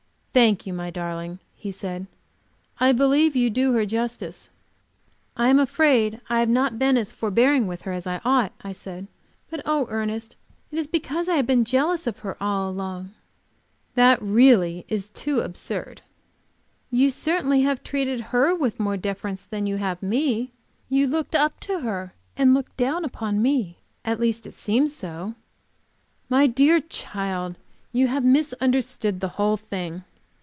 "Thank 0.33 0.65
you, 0.65 0.71
my 0.71 0.89
darling," 0.89 1.39
he 1.57 1.71
said, 1.71 2.07
"I 2.79 2.93
believe 2.93 3.35
you 3.35 3.49
do 3.49 3.73
her 3.73 3.85
justice." 3.85 4.49
"I 5.35 5.49
am 5.49 5.59
afraid 5.59 6.21
I 6.29 6.39
have 6.39 6.47
not 6.47 6.79
been 6.79 6.95
as 6.95 7.11
forbearing 7.11 7.67
with 7.67 7.81
her 7.81 7.91
as 7.91 8.07
I 8.07 8.21
ought," 8.23 8.53
I 8.61 8.71
said. 8.71 9.07
"But, 9.49 9.59
oh, 9.65 9.87
Ernest, 9.89 10.37
it 10.71 10.79
is 10.79 10.87
because 10.87 11.27
I 11.27 11.35
have 11.35 11.45
been 11.45 11.65
jealous 11.65 12.07
of 12.07 12.19
her 12.19 12.41
all 12.41 12.69
along!" 12.69 13.11
"That 13.95 14.21
is 14.21 14.25
really 14.29 14.83
too 15.13 15.41
absurd." 15.41 16.01
"You 16.89 17.09
certainly 17.09 17.63
have 17.63 17.83
treated 17.83 18.21
her 18.31 18.55
with 18.55 18.79
more 18.79 18.95
deference 18.95 19.43
than 19.43 19.67
you 19.67 19.75
have 19.79 20.01
me. 20.01 20.51
You 20.87 21.07
looked 21.07 21.35
up 21.35 21.59
to 21.59 21.81
her 21.81 22.13
and 22.37 22.53
looked 22.53 22.77
down 22.77 23.03
upon 23.03 23.41
me. 23.41 23.79
At 24.05 24.17
least 24.21 24.47
it 24.47 24.53
seemed 24.53 24.91
so." 24.91 25.35
"My 26.29 26.47
dear 26.47 26.79
child, 26.79 27.57
you 27.91 28.07
have 28.07 28.23
misunderstood 28.23 29.19
the 29.19 29.27
whole 29.35 29.57
thing. 29.57 30.05